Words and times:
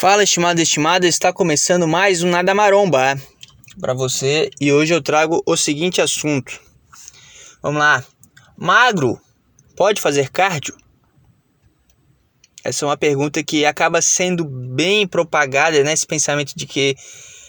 Fala, 0.00 0.22
estimado 0.22 0.60
e 0.60 0.62
estimada, 0.62 1.08
está 1.08 1.32
começando 1.32 1.88
mais 1.88 2.22
um 2.22 2.30
Nada 2.30 2.54
Maromba 2.54 3.20
para 3.80 3.92
você 3.92 4.48
e 4.60 4.72
hoje 4.72 4.94
eu 4.94 5.02
trago 5.02 5.42
o 5.44 5.56
seguinte 5.56 6.00
assunto. 6.00 6.60
Vamos 7.60 7.80
lá. 7.80 8.04
Magro 8.56 9.20
pode 9.74 10.00
fazer 10.00 10.30
cardio? 10.30 10.76
Essa 12.62 12.84
é 12.84 12.88
uma 12.88 12.96
pergunta 12.96 13.42
que 13.42 13.66
acaba 13.66 14.00
sendo 14.00 14.44
bem 14.44 15.04
propagada, 15.04 15.82
né? 15.82 15.94
Esse 15.94 16.06
pensamento 16.06 16.54
de 16.54 16.64
que 16.64 16.94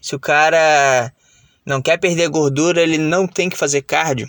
se 0.00 0.16
o 0.16 0.18
cara 0.18 1.14
não 1.64 1.80
quer 1.80 1.96
perder 1.96 2.28
gordura, 2.28 2.82
ele 2.82 2.98
não 2.98 3.28
tem 3.28 3.48
que 3.48 3.56
fazer 3.56 3.82
cardio. 3.82 4.28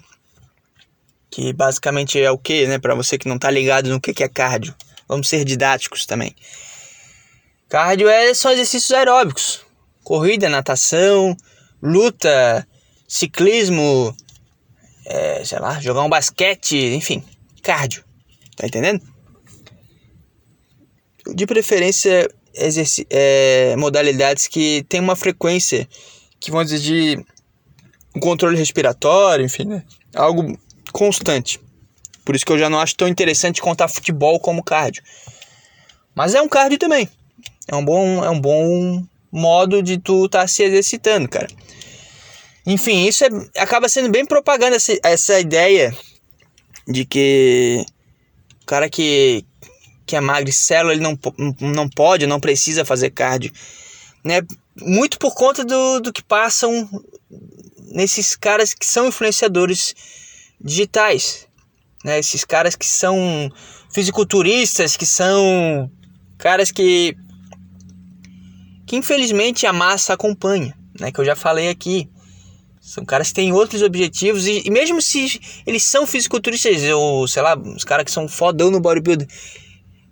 Que 1.32 1.52
basicamente 1.52 2.22
é 2.22 2.30
o 2.30 2.38
que, 2.38 2.68
né? 2.68 2.78
Para 2.78 2.94
você 2.94 3.18
que 3.18 3.28
não 3.28 3.40
tá 3.40 3.50
ligado 3.50 3.90
no 3.90 4.00
que 4.00 4.24
é 4.24 4.30
cardio. 4.30 4.76
Vamos 5.08 5.28
ser 5.28 5.44
didáticos 5.44 6.06
também. 6.06 6.36
Cardio 7.74 8.08
é, 8.08 8.32
são 8.36 8.52
exercícios 8.52 8.92
aeróbicos. 8.92 9.62
Corrida, 10.04 10.48
natação, 10.48 11.36
luta, 11.82 12.68
ciclismo, 13.08 14.16
é, 15.08 15.44
sei 15.44 15.58
lá, 15.58 15.82
jogar 15.82 16.04
um 16.04 16.10
basquete, 16.10 16.78
enfim, 16.94 17.24
cardio. 17.64 18.06
Tá 18.56 18.68
entendendo? 18.68 19.02
De 21.34 21.48
preferência, 21.48 22.30
é, 23.10 23.76
modalidades 23.76 24.48
que 24.48 24.86
tem 24.88 25.00
uma 25.00 25.16
frequência 25.16 25.90
que 26.40 26.52
vão 26.52 26.62
exigir 26.62 27.26
um 28.16 28.20
controle 28.20 28.56
respiratório, 28.56 29.44
enfim, 29.44 29.66
né? 29.66 29.84
Algo 30.14 30.56
constante. 30.92 31.60
Por 32.24 32.36
isso 32.36 32.46
que 32.46 32.52
eu 32.52 32.60
já 32.60 32.70
não 32.70 32.80
acho 32.80 32.96
tão 32.96 33.08
interessante 33.08 33.64
contar 33.64 33.88
futebol 33.88 34.40
como 34.40 34.64
cardio. 34.64 35.02
Mas 36.14 36.36
é 36.36 36.42
um 36.44 36.48
cardio 36.48 36.78
também. 36.78 37.10
É 37.68 37.76
um 37.76 37.84
bom, 37.84 38.24
é 38.24 38.30
um 38.30 38.40
bom 38.40 39.04
modo 39.32 39.82
de 39.82 39.98
tu 39.98 40.26
estar 40.26 40.42
tá 40.42 40.48
se 40.48 40.64
exercitando, 40.64 41.28
cara. 41.28 41.48
Enfim, 42.66 43.06
isso 43.06 43.26
é, 43.26 43.30
acaba 43.58 43.90
sendo 43.90 44.10
bem 44.10 44.26
propaganda 44.26 44.76
essa, 44.76 44.98
essa 45.04 45.40
ideia 45.40 45.96
de 46.88 47.06
que 47.06 47.86
o 48.62 48.66
cara 48.66 48.90
que, 48.90 49.46
que 50.06 50.16
é 50.16 50.22
magricelo, 50.22 50.92
ele 50.92 51.02
não, 51.02 51.18
não 51.60 51.90
pode, 51.90 52.28
não 52.28 52.40
precisa 52.40 52.86
fazer 52.86 53.10
cardio. 53.10 53.52
Né? 54.24 54.42
Muito 54.80 55.20
por 55.20 55.34
conta 55.36 55.66
do, 55.66 56.00
do 56.00 56.14
que 56.14 56.24
passam 56.24 56.90
nesses 57.92 58.36
caras 58.36 58.74
que 58.74 58.86
são 58.86 59.08
influenciadores 59.08 59.94
digitais. 60.60 61.48
Né? 62.04 62.20
Esses 62.20 62.46
caras 62.46 62.76
que 62.76 62.86
são 62.86 63.52
fisiculturistas, 63.94 64.96
que 64.96 65.06
são 65.06 65.92
caras 66.38 66.72
que 66.72 67.16
que 68.94 68.98
infelizmente 68.98 69.66
a 69.66 69.74
massa 69.74 70.14
acompanha, 70.14 70.78
né? 71.00 71.12
Que 71.12 71.20
eu 71.20 71.26
já 71.26 71.36
falei 71.36 71.68
aqui. 71.68 72.08
São 72.80 73.04
caras 73.04 73.30
que 73.30 73.34
têm 73.34 73.52
outros 73.52 73.82
objetivos 73.82 74.46
e, 74.46 74.62
e 74.64 74.70
mesmo 74.70 75.02
se 75.02 75.42
eles 75.66 75.84
são 75.84 76.06
fisiculturistas 76.06 76.84
ou 76.92 77.28
sei 77.28 77.42
lá, 77.42 77.58
os 77.58 77.84
caras 77.84 78.06
que 78.06 78.12
são 78.12 78.28
fodão 78.28 78.70
no 78.70 78.80
bodybuilding, 78.80 79.26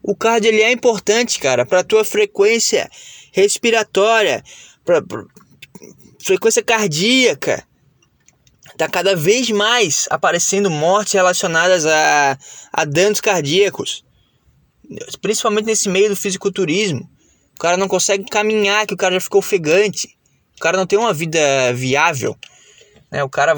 o 0.02 0.16
cardio 0.16 0.50
ele 0.50 0.64
é 0.64 0.72
importante, 0.72 1.40
cara, 1.40 1.64
para 1.64 1.84
tua 1.84 2.04
frequência 2.04 2.90
respiratória, 3.32 4.44
para 4.84 5.04
frequência 6.20 6.64
cardíaca. 6.64 7.64
Tá 8.80 8.90
cada 8.90 9.16
vez 9.16 9.52
mais 9.52 10.08
aparecendo 10.10 10.72
mortes 10.72 11.14
relacionadas 11.14 11.86
a, 11.86 12.36
a 12.74 12.84
danos 12.84 13.22
cardíacos, 13.22 14.04
principalmente 15.22 15.66
nesse 15.66 15.88
meio 15.88 16.10
do 16.10 16.16
fisiculturismo 16.16 17.08
cara 17.62 17.78
não 17.78 17.88
consegue 17.88 18.26
caminhar, 18.26 18.88
que 18.88 18.94
o 18.96 18.98
cara 18.98 19.14
já 19.14 19.22
ficou 19.22 19.38
ofegante. 19.38 20.18
O 20.58 20.60
cara 20.60 20.76
não 20.78 20.88
tem 20.88 20.98
uma 20.98 21.14
vida 21.14 21.40
viável. 21.76 22.36
Né? 23.12 23.24
O 23.24 23.30
cara. 23.30 23.54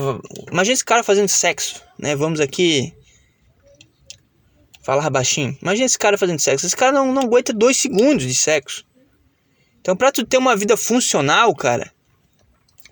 Imagina 0.51 0.73
esse 0.73 0.83
cara 0.83 1.03
fazendo 1.03 1.29
sexo. 1.29 1.81
Né? 1.97 2.13
Vamos 2.13 2.41
aqui. 2.41 2.93
Falar 4.83 5.09
baixinho. 5.09 5.57
Imagina 5.61 5.85
esse 5.85 5.97
cara 5.97 6.17
fazendo 6.17 6.39
sexo. 6.39 6.65
Esse 6.65 6.75
cara 6.75 6.91
não, 6.91 7.13
não 7.13 7.21
aguenta 7.21 7.53
dois 7.53 7.77
segundos 7.77 8.25
de 8.25 8.35
sexo. 8.35 8.85
Então, 9.79 9.95
pra 9.95 10.11
tu 10.11 10.25
ter 10.25 10.37
uma 10.37 10.53
vida 10.53 10.75
funcional, 10.75 11.55
cara. 11.55 11.89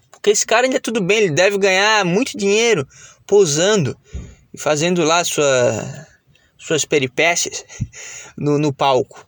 Porque 0.09 0.29
esse 0.29 0.45
cara 0.45 0.65
ainda 0.65 0.77
é 0.77 0.79
tudo 0.79 1.01
bem, 1.01 1.17
ele 1.17 1.31
deve 1.31 1.57
ganhar 1.57 2.05
muito 2.05 2.37
dinheiro 2.37 2.87
pousando 3.27 3.97
e 4.53 4.57
fazendo 4.57 5.03
lá 5.03 5.23
sua, 5.25 6.07
suas 6.57 6.85
peripécias 6.85 7.65
no, 8.37 8.57
no 8.57 8.71
palco. 8.71 9.27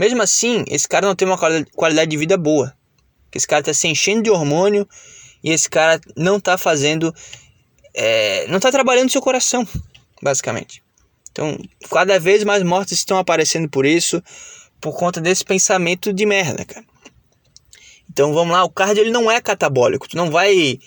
Mesmo 0.00 0.22
assim, 0.22 0.64
esse 0.68 0.88
cara 0.88 1.06
não 1.06 1.14
tem 1.14 1.28
uma 1.28 1.36
qualidade 1.36 2.10
de 2.10 2.16
vida 2.16 2.38
boa. 2.38 2.74
Esse 3.34 3.46
cara 3.46 3.60
está 3.60 3.74
se 3.74 3.86
enchendo 3.86 4.22
de 4.22 4.30
hormônio 4.30 4.88
e 5.44 5.50
esse 5.50 5.68
cara 5.68 6.00
não 6.16 6.38
está 6.38 6.56
fazendo. 6.56 7.14
É, 7.92 8.46
não 8.48 8.56
está 8.56 8.72
trabalhando 8.72 9.10
seu 9.10 9.20
coração, 9.20 9.68
basicamente. 10.22 10.82
Então, 11.30 11.54
cada 11.90 12.18
vez 12.18 12.44
mais 12.44 12.62
mortes 12.62 12.96
estão 12.96 13.18
aparecendo 13.18 13.68
por 13.68 13.84
isso, 13.84 14.22
por 14.80 14.96
conta 14.96 15.20
desse 15.20 15.44
pensamento 15.44 16.14
de 16.14 16.24
merda, 16.24 16.64
cara. 16.64 16.86
Então 18.08 18.32
vamos 18.32 18.54
lá, 18.54 18.64
o 18.64 18.70
cardio 18.70 19.02
ele 19.02 19.10
não 19.10 19.30
é 19.30 19.38
catabólico. 19.38 20.08
Tu 20.08 20.16
não 20.16 20.30
vai 20.30 20.78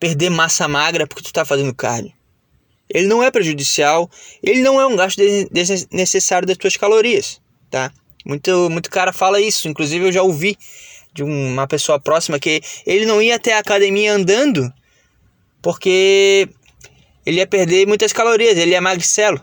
perder 0.00 0.30
massa 0.30 0.66
magra 0.66 1.06
porque 1.06 1.22
tu 1.22 1.26
está 1.26 1.44
fazendo 1.44 1.74
cardio. 1.74 2.14
Ele 2.88 3.06
não 3.06 3.22
é 3.22 3.30
prejudicial, 3.30 4.10
ele 4.42 4.62
não 4.62 4.80
é 4.80 4.86
um 4.86 4.96
gasto 4.96 5.20
desnecessário 5.50 6.48
das 6.48 6.56
tuas 6.56 6.74
calorias, 6.78 7.38
tá? 7.70 7.92
Muito, 8.24 8.70
muito 8.70 8.90
cara 8.90 9.12
fala 9.12 9.40
isso. 9.40 9.68
Inclusive, 9.68 10.06
eu 10.06 10.12
já 10.12 10.22
ouvi 10.22 10.56
de 11.12 11.22
uma 11.22 11.66
pessoa 11.66 12.00
próxima 12.00 12.38
que 12.38 12.62
ele 12.86 13.04
não 13.04 13.20
ia 13.20 13.36
até 13.36 13.54
a 13.54 13.58
academia 13.58 14.14
andando 14.14 14.72
porque 15.60 16.48
ele 17.24 17.38
ia 17.38 17.46
perder 17.46 17.86
muitas 17.86 18.12
calorias. 18.12 18.58
Ele 18.58 18.74
é 18.74 18.80
magricelo. 18.80 19.40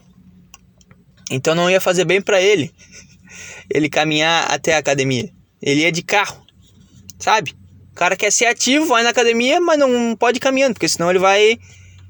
Então 1.32 1.56
não 1.56 1.70
ia 1.70 1.80
fazer 1.80 2.06
bem 2.06 2.22
para 2.22 2.42
ele 2.42 2.74
ele 3.70 3.90
caminhar 3.90 4.52
até 4.52 4.76
a 4.76 4.80
academia. 4.80 5.30
Ele 5.62 5.82
ia 5.82 5.92
de 5.92 6.02
carro, 6.02 6.44
sabe? 7.20 7.54
O 7.92 7.96
cara 7.96 8.16
quer 8.16 8.32
ser 8.32 8.46
ativo, 8.46 8.88
vai 8.88 9.04
na 9.04 9.10
academia, 9.10 9.60
mas 9.60 9.78
não 9.78 10.16
pode 10.16 10.38
ir 10.38 10.40
caminhando, 10.40 10.74
porque 10.74 10.88
senão 10.88 11.10
ele 11.10 11.20
vai 11.20 11.60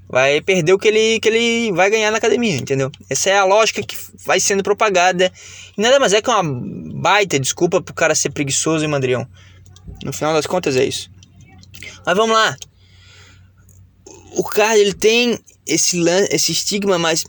vai 0.10 0.42
perder 0.42 0.74
o 0.74 0.80
que 0.80 0.88
ele, 0.88 1.20
que 1.20 1.30
ele 1.30 1.72
vai 1.72 1.90
ganhar 1.90 2.10
na 2.10 2.18
academia, 2.18 2.58
entendeu? 2.58 2.92
Essa 3.08 3.30
é 3.30 3.38
a 3.38 3.46
lógica 3.46 3.84
que 3.84 3.96
vai 4.26 4.40
sendo 4.40 4.64
propagada. 4.64 5.32
E 5.78 5.82
nada 5.82 6.00
mais 6.00 6.14
é 6.14 6.22
que 6.22 6.30
uma 6.30 6.44
baita 6.44 7.40
desculpa 7.40 7.80
pro 7.80 7.94
cara 7.94 8.16
ser 8.16 8.32
preguiçoso 8.32 8.84
e 8.84 8.88
mandrião. 8.88 9.28
No 10.04 10.12
final 10.12 10.34
das 10.34 10.48
contas 10.48 10.76
é 10.76 10.84
isso. 10.84 11.12
Mas 12.04 12.18
vamos 12.18 12.36
lá. 12.36 12.58
O 14.32 14.44
cara 14.44 14.78
ele 14.78 14.94
tem 14.94 15.38
esse, 15.66 16.02
esse 16.32 16.52
estigma, 16.52 16.98
mas 16.98 17.24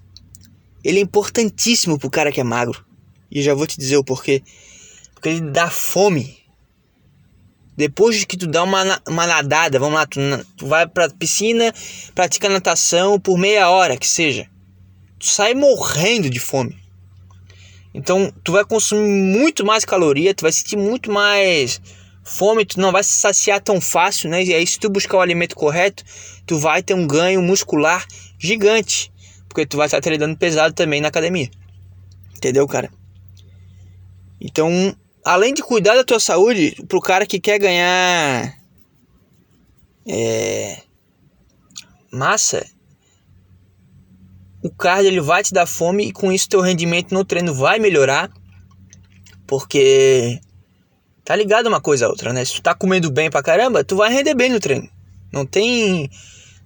ele 0.83 1.01
é 1.01 1.03
importantíssimo 1.03 1.99
pro 1.99 2.11
cara 2.11 2.33
que 2.33 2.41
é 2.41 2.45
magro. 2.45 2.83
E 3.31 3.39
eu 3.39 3.45
já 3.45 3.55
vou 3.55 3.67
te 3.67 3.79
dizer 3.79 3.99
o 3.99 4.05
porquê. 4.05 4.43
Porque 5.15 5.29
ele 5.29 5.43
dá 5.43 5.69
fome 5.69 6.40
depois 7.81 8.25
que 8.27 8.37
tu 8.37 8.47
dá 8.47 8.63
uma, 8.63 9.01
uma 9.09 9.27
nadada, 9.27 9.79
vamos 9.79 9.95
lá, 9.95 10.07
tu, 10.07 10.21
tu 10.55 10.67
vai 10.67 10.87
pra 10.87 11.09
piscina, 11.09 11.73
pratica 12.15 12.47
natação 12.47 13.19
por 13.19 13.39
meia 13.39 13.71
hora, 13.71 13.97
que 13.97 14.07
seja. 14.07 14.47
Tu 15.19 15.27
sai 15.27 15.55
morrendo 15.55 16.29
de 16.29 16.39
fome. 16.39 16.79
Então, 17.95 18.31
tu 18.45 18.53
vai 18.53 18.67
consumir 18.67 19.09
muito 19.09 19.65
mais 19.65 19.87
caloria, 19.87 20.35
tu 20.35 20.43
vai 20.43 20.53
sentir 20.53 20.77
muito 20.77 21.11
mais 21.11 21.81
fome, 22.23 22.67
tu 22.67 22.79
não 22.79 22.93
vai 22.93 23.03
se 23.03 23.13
saciar 23.13 23.63
tão 23.63 23.81
fácil, 23.81 24.29
né? 24.29 24.45
E 24.45 24.53
aí, 24.53 24.67
se 24.67 24.79
tu 24.79 24.91
buscar 24.91 25.17
o 25.17 25.21
alimento 25.23 25.57
correto, 25.57 26.05
tu 26.47 26.59
vai 26.59 26.83
ter 26.83 26.93
um 26.93 27.07
ganho 27.07 27.41
muscular 27.41 28.07
gigante, 28.39 29.11
porque 29.49 29.65
tu 29.65 29.79
vai 29.79 29.87
estar 29.87 30.03
treinando 30.03 30.37
pesado 30.37 30.75
também 30.75 31.01
na 31.01 31.09
academia. 31.09 31.51
Entendeu, 32.37 32.69
cara? 32.69 32.91
Então, 34.39 34.95
além 35.25 35.55
de 35.55 35.63
cuidar 35.63 35.95
da 35.95 36.05
tua 36.05 36.21
saúde, 36.21 36.77
pro 36.89 37.01
cara 37.01 37.27
que 37.27 37.41
quer 37.41 37.59
ganhar 37.59 38.55
é, 40.07 40.79
massa, 42.11 42.67
o 44.63 44.71
cardio 44.71 45.09
ele 45.09 45.21
vai 45.21 45.43
te 45.43 45.53
dar 45.53 45.67
fome 45.67 46.09
e 46.09 46.13
com 46.13 46.31
isso 46.31 46.49
teu 46.49 46.61
rendimento 46.61 47.13
no 47.13 47.25
treino 47.25 47.55
vai 47.55 47.79
melhorar, 47.79 48.31
porque 49.47 50.41
tá 51.25 51.35
ligado 51.35 51.67
uma 51.67 51.81
coisa 51.81 52.07
a 52.07 52.09
outra, 52.09 52.33
né? 52.33 52.45
Se 52.45 52.55
tu 52.55 52.63
tá 52.63 52.75
comendo 52.75 53.11
bem 53.11 53.31
pra 53.31 53.43
caramba, 53.43 53.85
tu 53.85 53.97
vai 53.97 54.13
render 54.13 54.35
bem 54.35 54.51
no 54.51 54.61
treino. 54.61 54.89
Não 55.33 55.47
tem 55.47 56.11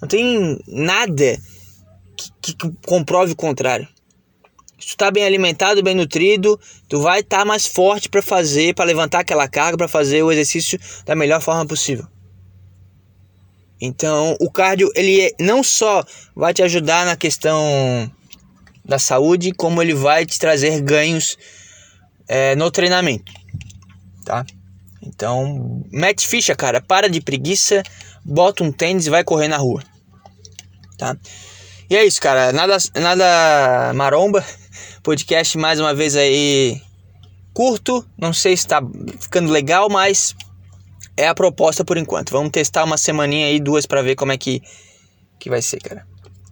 não 0.01 0.09
tem 0.09 0.59
nada 0.67 1.39
que, 2.17 2.55
que 2.55 2.71
comprove 2.85 3.33
o 3.33 3.37
contrário. 3.37 3.89
Se 4.79 4.89
tu 4.89 4.97
tá 4.97 5.11
bem 5.11 5.25
alimentado, 5.25 5.83
bem 5.83 5.95
nutrido, 5.95 6.61
tu 6.89 7.01
vai 7.01 7.21
estar 7.21 7.39
tá 7.39 7.45
mais 7.45 7.67
forte 7.67 8.09
para 8.09 8.21
fazer, 8.21 8.75
para 8.75 8.85
levantar 8.85 9.21
aquela 9.21 9.49
carga, 9.49 9.79
para 9.79 9.89
fazer 9.89 10.23
o 10.23 10.33
exercício 10.33 10.79
da 11.05 11.15
melhor 11.15 11.41
forma 11.41 11.67
possível. 11.67 12.07
Então, 13.81 14.37
o 14.41 14.51
cardio 14.51 14.91
ele 14.95 15.21
é, 15.21 15.33
não 15.41 15.63
só 15.63 16.05
vai 16.35 16.55
te 16.55 16.63
ajudar 16.63 17.05
na 17.07 17.17
questão 17.17 18.11
da 18.85 18.99
saúde, 18.99 19.53
como 19.53 19.83
ele 19.83 19.95
vai 19.95 20.27
te 20.27 20.39
trazer 20.39 20.81
ganhos 20.81 21.37
é, 22.29 22.55
no 22.57 22.71
treinamento, 22.71 23.33
tá? 24.25 24.45
Então, 25.03 25.85
mete 25.93 26.27
ficha, 26.27 26.55
cara. 26.55 26.81
Para 26.81 27.09
de 27.09 27.21
preguiça, 27.21 27.83
bota 28.25 28.65
um 28.65 28.73
tênis 28.73 29.07
e 29.07 29.11
vai 29.11 29.23
correr 29.23 29.49
na 29.49 29.59
rua. 29.59 29.83
Tá? 30.97 31.17
E 31.91 31.97
é 31.97 32.05
isso, 32.05 32.21
cara. 32.21 32.53
Nada, 32.53 32.79
nada 32.95 33.93
maromba. 33.95 34.45
Podcast 35.05 35.59
mais 35.59 35.79
uma 35.79 35.95
vez 35.95 36.17
aí 36.17 36.81
curto. 37.53 38.03
Não 38.17 38.33
sei 38.33 38.57
se 38.57 38.67
tá 38.67 38.81
ficando 39.21 39.53
legal, 39.53 39.91
mas 39.91 40.35
é 41.15 41.29
a 41.29 41.35
proposta 41.35 41.85
por 41.85 41.99
enquanto. 41.99 42.31
Vamos 42.31 42.51
testar 42.51 42.85
uma 42.85 42.97
semaninha 42.97 43.49
aí, 43.49 43.61
duas 43.61 43.85
para 43.85 44.01
ver 44.01 44.17
como 44.17 44.33
é 44.33 44.39
que, 44.39 44.63
que 45.39 45.51
vai 45.51 45.61
ser, 45.61 45.79
cara. 45.81 46.07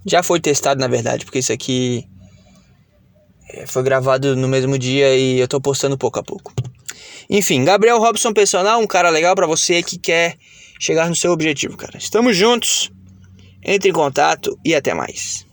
Já 0.04 0.22
foi 0.22 0.38
testado, 0.38 0.78
na 0.78 0.86
verdade, 0.86 1.24
porque 1.24 1.38
isso 1.38 1.50
aqui 1.50 2.06
é, 3.48 3.66
foi 3.66 3.82
gravado 3.82 4.36
no 4.36 4.46
mesmo 4.46 4.76
dia 4.76 5.16
e 5.16 5.40
eu 5.40 5.48
tô 5.48 5.58
postando 5.58 5.96
pouco 5.96 6.20
a 6.20 6.22
pouco. 6.22 6.52
Enfim, 7.30 7.64
Gabriel 7.64 7.98
Robson 7.98 8.34
Personal, 8.34 8.78
um 8.78 8.86
cara 8.86 9.08
legal 9.08 9.34
para 9.34 9.46
você 9.46 9.82
que 9.82 9.96
quer 9.98 10.36
chegar 10.78 11.08
no 11.08 11.16
seu 11.16 11.32
objetivo, 11.32 11.74
cara. 11.74 11.96
Estamos 11.96 12.36
juntos. 12.36 12.92
Entre 13.64 13.88
em 13.88 13.94
contato 13.94 14.58
e 14.62 14.74
até 14.74 14.92
mais. 14.92 15.46